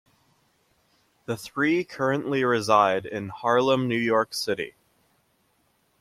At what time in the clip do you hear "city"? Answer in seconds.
4.33-4.73